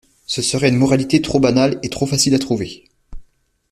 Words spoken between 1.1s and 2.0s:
trop banale et